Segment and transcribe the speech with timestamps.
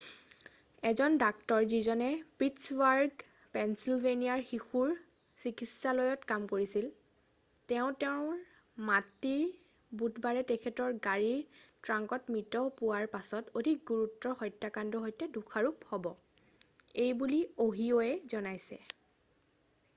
[0.91, 2.05] এজন ডাক্টৰ যিজনে
[2.43, 3.25] পিটছবাৰ্গ
[3.57, 4.95] পেঞ্চিলভেনিয়াৰ শিশুৰ
[5.43, 6.87] চিকিৎসালয়ত কাম কৰিছিল
[7.73, 8.39] তেওঁ তেওঁৰ
[8.87, 9.45] মাতৃৰ
[10.03, 16.09] বুধবাৰে তেখেতৰ গাড়ীৰ ট্ৰাংকত মৃত পোৱাৰ পাছত অধিক গুৰুতৰ হত্যাকাণ্ডৰ সৈতে দোষাৰোপ হ'ব
[17.07, 18.81] এইবুলিঅ'হিঅ'য়ে কৈছে৷